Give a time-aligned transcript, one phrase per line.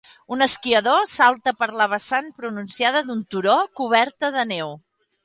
[0.35, 4.75] Un esquiador salta per la vessant pronunciada d'un turó coberta de neu.